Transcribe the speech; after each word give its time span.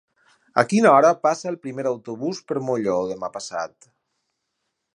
A 0.61 0.61
quina 0.69 0.89
hora 0.93 1.11
passa 1.25 1.49
el 1.51 1.59
primer 1.65 1.85
autobús 1.91 2.39
per 2.53 2.59
Molló 2.71 2.97
demà 3.13 3.33
passat? 3.37 3.91